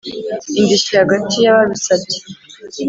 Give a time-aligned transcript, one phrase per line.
[0.59, 2.17] Indishyi hagati y ababisabye